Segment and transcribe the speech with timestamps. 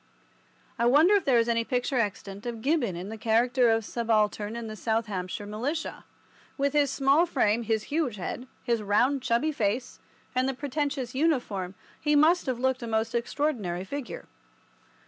[0.79, 4.55] I wonder if there is any picture extant of Gibbon in the character of subaltern
[4.55, 6.05] in the South Hampshire Militia?
[6.57, 9.99] With his small frame, his huge head, his round, chubby face,
[10.33, 14.25] and the pretentious uniform, he must have looked a most extraordinary figure.